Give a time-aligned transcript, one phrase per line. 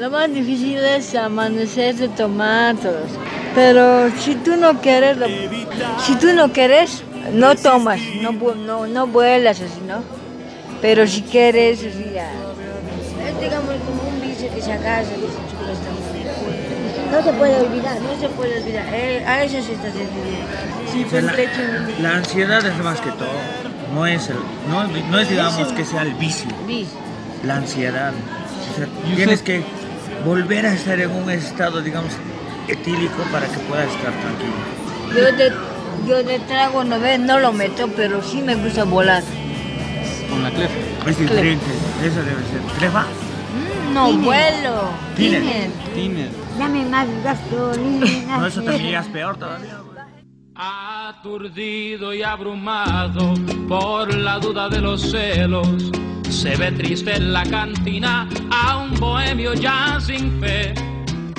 [0.00, 2.94] Lo más difícil es amanecer de tomatos.
[3.54, 5.26] Pero si tú no quieres, lo-
[6.06, 7.02] si tú no quieres,
[7.34, 10.02] no tomas, no, no, no vuelas así, ¿no?
[10.80, 12.30] Pero si quieres, así ya.
[13.28, 16.10] Es digamos como un vicio que se supuestamente.
[17.12, 18.86] No se puede olvidar, no se puede olvidar.
[18.94, 20.92] Eh, a eso se está refiriendo.
[20.92, 21.34] Sí, O sea, la,
[22.00, 23.28] la ansiedad es más que todo.
[23.94, 24.36] No es, el,
[24.70, 26.98] no, no es digamos que sea el vicio, vicio.
[27.44, 28.12] la ansiedad.
[28.72, 29.64] O sea, tienes que
[30.24, 32.12] volver a estar en un estado, digamos,
[32.68, 34.52] etílico para que puedas estar tranquilo.
[35.14, 35.52] Yo de,
[36.06, 39.22] yo de trago no, ve, no lo meto, pero sí me gusta volar.
[40.28, 40.74] Con la clefa.
[41.06, 41.66] Es diferente,
[42.04, 42.78] eso debe ser.
[42.78, 43.02] ¿Trefa?
[43.02, 44.24] Mm, no Tiner.
[44.24, 44.90] vuelo.
[45.16, 45.42] Tiner.
[45.42, 45.70] Tiner.
[45.94, 46.28] Tiner.
[46.58, 48.06] Dame más gasolina.
[48.38, 49.78] No, eso también es peor todavía.
[50.54, 53.34] Aturdido y abrumado
[53.66, 55.90] por la duda de los celos,
[56.30, 60.72] se ve triste en la cantina a un bohemio ya sin fe,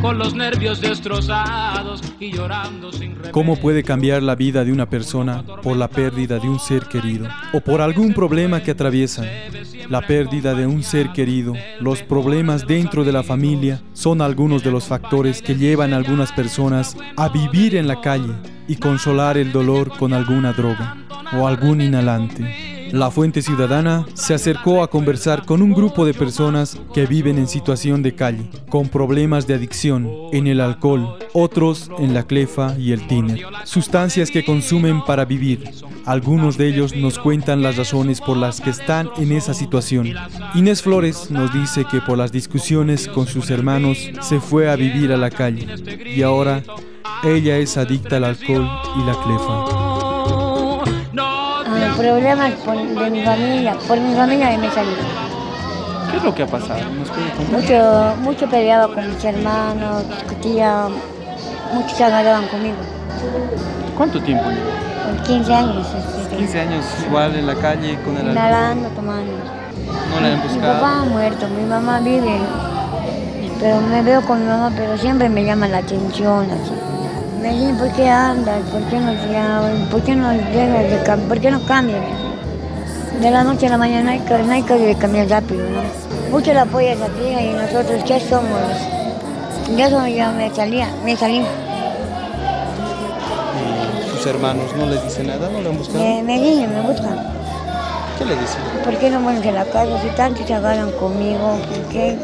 [0.00, 3.32] con los nervios destrozados y llorando sin remedio.
[3.32, 7.26] ¿Cómo puede cambiar la vida de una persona por la pérdida de un ser querido
[7.52, 9.26] o por algún problema que atraviesan?
[9.90, 14.70] La pérdida de un ser querido, los problemas dentro de la familia son algunos de
[14.70, 18.32] los factores que llevan a algunas personas a vivir en la calle
[18.68, 20.96] y consolar el dolor con alguna droga
[21.32, 22.65] o algún inhalante.
[22.96, 27.46] La Fuente Ciudadana se acercó a conversar con un grupo de personas que viven en
[27.46, 32.92] situación de calle, con problemas de adicción en el alcohol, otros en la clefa y
[32.92, 35.68] el tiner, sustancias que consumen para vivir.
[36.06, 40.14] Algunos de ellos nos cuentan las razones por las que están en esa situación.
[40.54, 45.12] Inés Flores nos dice que por las discusiones con sus hermanos se fue a vivir
[45.12, 45.66] a la calle
[46.06, 46.62] y ahora
[47.22, 48.66] ella es adicta al alcohol
[48.98, 49.95] y la clefa.
[51.96, 54.90] Problemas por- de mi familia, por mi familia me salí.
[56.10, 56.80] ¿Qué es lo que ha pasado?
[57.50, 60.88] Mucho, mucho peleaba con mis hermanos, discutía,
[61.72, 62.76] muchos se agarraban conmigo.
[63.96, 64.44] ¿Cuánto tiempo?
[64.44, 65.86] Con 15 años.
[66.20, 68.30] este, 15 años igual en la calle con el.
[68.30, 69.32] Inhalando, tomando.
[70.14, 70.74] No le han Mi buscado.
[70.74, 72.38] papá ha muerto, mi mamá vive.
[73.58, 76.46] Pero me veo con mi mamá, pero siempre me llama la atención.
[76.50, 76.72] Así.
[77.40, 78.60] Me dicen, ¿por qué andas?
[78.72, 82.00] ¿Por qué no, te- ¿por qué no dejas de cam- ¿Por qué no cambias?
[83.20, 85.82] De la noche a la mañana hay que, no hay que cambiar rápido, ¿no?
[86.30, 88.60] Mucho la apoya esa tía y nosotros, ¿qué somos?
[89.76, 91.42] Ya eso ya me salía, me salí.
[94.04, 95.98] Y sus hermanos no les dicen nada, no le han buscado.
[96.04, 97.18] Me, me dicen, me buscan.
[98.18, 98.60] ¿Qué le dicen?
[98.84, 100.00] ¿Por qué no vuelves a la casa?
[100.02, 102.16] Si tanto se agarran conmigo, ¿por qué?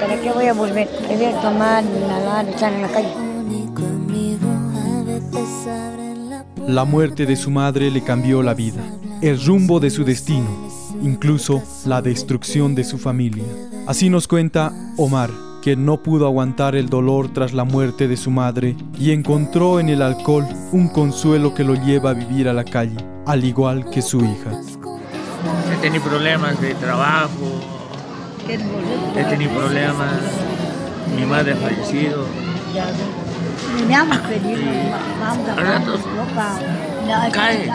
[0.00, 0.88] ¿Para qué voy a volver?
[0.88, 3.08] Prefiero tomar, inhalar, estar en la calle.
[6.68, 8.82] La muerte de su madre le cambió la vida,
[9.22, 10.68] el rumbo de su destino,
[11.02, 13.46] incluso la destrucción de su familia.
[13.86, 15.30] Así nos cuenta Omar,
[15.62, 19.88] que no pudo aguantar el dolor tras la muerte de su madre y encontró en
[19.88, 24.02] el alcohol un consuelo que lo lleva a vivir a la calle, al igual que
[24.02, 24.60] su hija.
[25.72, 27.62] He tenido problemas de trabajo,
[28.46, 30.20] he tenido problemas.
[31.16, 32.26] Mi madre ha fallecido.
[33.68, 35.98] A Al rato
[37.32, 37.70] cae.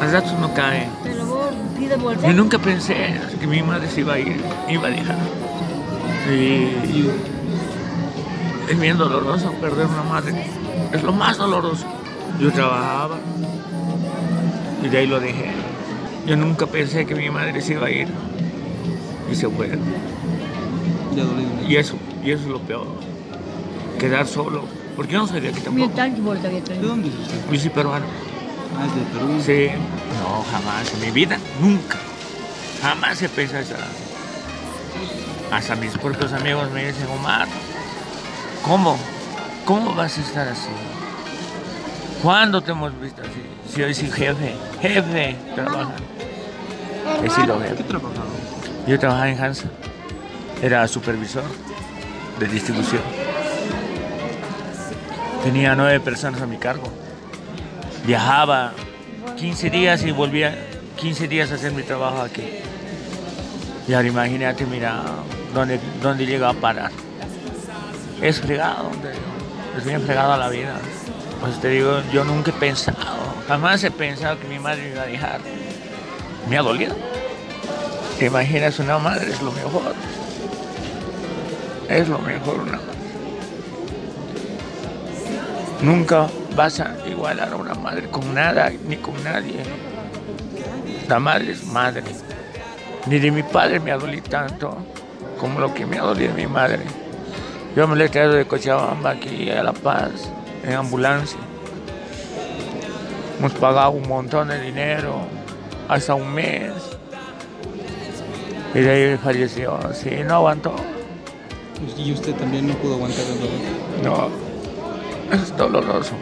[0.00, 0.88] Al rato no cae.
[1.02, 4.90] Pero vos pide Yo nunca pensé que mi madre se iba a ir, iba a
[4.90, 5.16] dejar.
[6.30, 7.10] Y
[8.68, 10.46] es bien doloroso perder una madre.
[10.92, 11.86] Es lo más doloroso.
[12.40, 13.16] Yo trabajaba
[14.82, 15.50] y de ahí lo dejé.
[16.26, 18.08] Yo nunca pensé que mi madre se iba a ir
[19.30, 19.78] y se fue.
[21.68, 23.13] Y eso, y eso es lo peor.
[24.04, 24.64] Quedar solo.
[24.96, 25.40] Porque yo no aquí
[25.72, 26.34] Mira, tampoco.
[26.34, 27.50] ¿De dónde es usted?
[27.50, 28.04] Yo soy peruano.
[28.78, 29.40] Ah, de Perú.
[29.44, 29.68] Sí.
[30.20, 31.96] No, jamás en mi vida, nunca.
[32.82, 33.74] Jamás he pensado eso.
[35.50, 37.48] Hasta mis propios amigos me dicen, Omar,
[38.62, 38.98] ¿cómo?
[39.64, 40.68] ¿Cómo vas a estar así?
[42.22, 43.74] ¿Cuándo te hemos visto así?
[43.74, 45.94] Si hoy soy jefe, jefe, trabaja.
[47.24, 47.84] He sido ¿Qué jefe.
[47.84, 48.26] trabajaba?
[48.86, 49.64] Yo trabajaba en Hansa.
[50.62, 51.44] Era supervisor
[52.38, 53.23] de distribución.
[55.44, 56.90] Tenía nueve personas a mi cargo.
[58.06, 58.72] Viajaba
[59.36, 60.56] 15 días y volvía
[60.96, 62.44] 15 días a hacer mi trabajo aquí.
[63.86, 65.02] Y ahora imagínate, mira,
[65.52, 66.90] dónde, dónde llega a parar.
[68.22, 68.90] Es fregado,
[69.76, 70.76] es bien fregado la vida.
[71.42, 72.96] Pues te digo, yo nunca he pensado,
[73.46, 75.40] jamás he pensado que mi madre iba a dejar.
[76.48, 76.96] Me ha dolido.
[78.18, 79.30] ¿Te imaginas una madre?
[79.30, 79.94] Es lo mejor.
[81.90, 83.03] Es lo mejor una madre.
[85.82, 89.62] Nunca vas a igualar a una madre con nada ni con nadie.
[91.08, 92.02] La madre es madre.
[93.06, 94.76] Ni de mi padre me adolí tanto,
[95.38, 96.80] como lo que me ha dolido mi madre.
[97.76, 100.30] Yo me la he traído de Cochabamba aquí a La Paz,
[100.62, 101.38] en ambulancia.
[103.38, 105.26] Hemos pagado un montón de dinero,
[105.88, 106.72] hasta un mes.
[108.74, 110.74] Y de ahí falleció, sí, no aguantó.
[111.98, 114.30] Y usted también no pudo aguantar el dolor.
[114.30, 114.43] No,
[115.34, 116.14] es doloroso.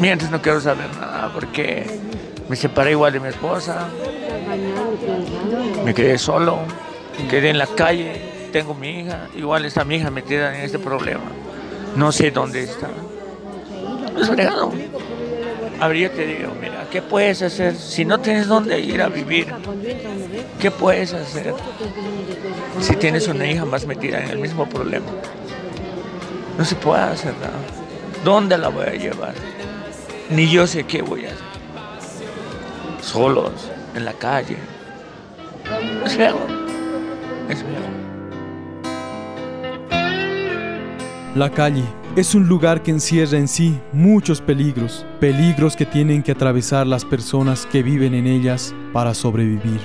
[0.00, 1.84] Mientras no quiero saber nada porque
[2.48, 3.88] me separé igual de mi esposa.
[5.84, 6.58] Me quedé solo,
[7.28, 11.24] quedé en la calle, tengo mi hija, igual está mi hija metida en este problema.
[11.96, 12.88] No sé dónde está.
[14.20, 14.72] Es fregado.
[15.80, 19.08] A ver, yo te digo, mira, ¿qué puedes hacer si no tienes dónde ir a
[19.08, 19.46] vivir?
[20.58, 21.54] ¿Qué puedes hacer
[22.80, 25.06] si tienes una hija más metida en el mismo problema?
[26.56, 27.77] No se puede hacer nada.
[28.24, 29.34] ¿Dónde la voy a llevar?
[30.30, 31.38] Ni yo sé qué voy a hacer.
[33.00, 34.56] Solos, en la calle.
[36.04, 36.38] Es feo.
[37.48, 37.98] Es feo.
[41.34, 41.84] La calle
[42.16, 47.04] es un lugar que encierra en sí muchos peligros, peligros que tienen que atravesar las
[47.04, 49.80] personas que viven en ellas para sobrevivir.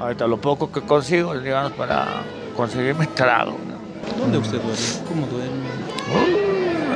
[0.00, 2.22] Ahorita lo poco que consigo es, digamos, para
[2.56, 3.58] conseguirme trago.
[3.68, 4.18] ¿no?
[4.18, 5.08] ¿Dónde usted duerme?
[5.08, 6.37] ¿Cómo duerme?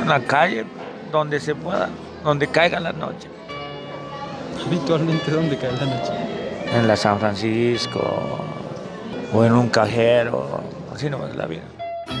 [0.03, 0.65] En la calle,
[1.13, 1.87] donde se pueda,
[2.25, 3.29] donde caiga la noche.
[4.67, 6.11] Habitualmente, ¿dónde cae la noche?
[6.75, 8.01] En la San Francisco,
[9.33, 10.59] o en un cajero,
[10.93, 11.61] así no es la vida.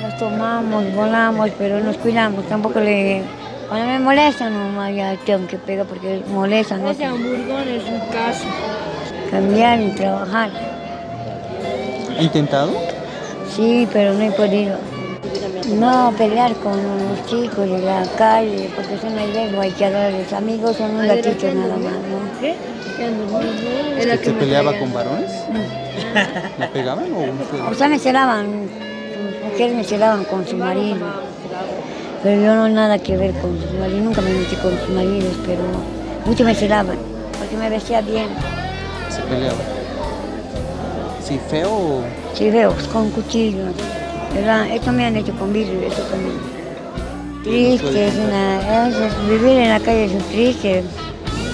[0.01, 2.47] Nos tomamos, volamos, pero nos cuidamos.
[2.47, 3.21] Tampoco le.
[3.67, 6.89] Cuando me molesta, no ya tengo que pegar porque molesta, ¿no?
[6.89, 8.45] Ese hamburgón es un caso.
[9.29, 10.51] Cambiar y trabajar.
[12.17, 12.71] ¿Ha intentado?
[13.53, 14.92] Sí, pero no he podido.
[15.69, 20.33] No pelear con los chicos de la calle, porque son ahí guayqueadores.
[20.33, 22.39] Amigos son un gatito nada más, ¿no?
[22.41, 22.55] ¿Qué?
[23.99, 25.31] Era que ¿Se me peleaba con varones?
[26.59, 27.59] ¿La pegaban o usted?
[27.71, 31.07] O sea, me celaban, sus mujeres me celaban con su marido.
[32.21, 35.33] Pero yo no nada que ver con su marido, nunca me metí con sus maridos,
[35.45, 35.63] pero
[36.25, 36.97] muchos me celaban,
[37.37, 38.27] porque me vestía bien.
[39.09, 39.57] Se peleaba.
[41.25, 43.73] Sí, feo o Sí, veo, con cuchillos.
[44.33, 44.67] ¿Verdad?
[44.71, 46.37] Esto me han hecho con vidrio, eso también.
[47.43, 50.83] Triste, es una, es- es- vivir en la calle es triste.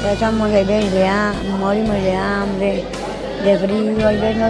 [0.04, 2.84] Pasamos de ver de hambre, morimos de hambre,
[3.44, 4.48] de frío, a veces no,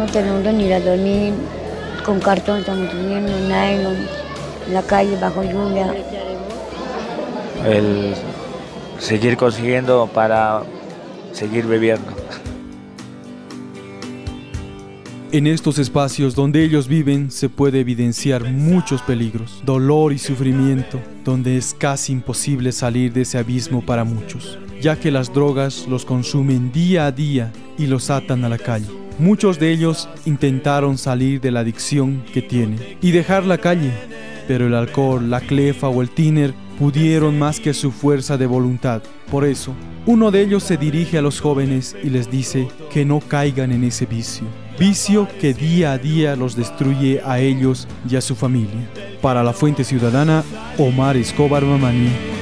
[0.00, 1.34] no tenemos ni ir a dormir,
[2.04, 3.96] con cartón estamos durmiendo, nylon,
[4.66, 5.94] en la calle bajo lluvia.
[7.66, 8.14] El
[8.98, 10.62] seguir consiguiendo para
[11.32, 12.10] seguir bebiendo.
[15.30, 21.58] En estos espacios donde ellos viven se puede evidenciar muchos peligros, dolor y sufrimiento, donde
[21.58, 26.72] es casi imposible salir de ese abismo para muchos, ya que las drogas los consumen
[26.72, 28.86] día a día y los atan a la calle.
[29.18, 33.92] Muchos de ellos intentaron salir de la adicción que tienen y dejar la calle,
[34.46, 39.02] pero el alcohol, la clefa o el tiner pudieron más que su fuerza de voluntad.
[39.30, 39.74] Por eso,
[40.06, 43.84] uno de ellos se dirige a los jóvenes y les dice que no caigan en
[43.84, 44.46] ese vicio.
[44.78, 48.88] Vicio que día a día los destruye a ellos y a su familia.
[49.20, 50.44] Para la Fuente Ciudadana,
[50.78, 52.37] Omar Escobar Mamani.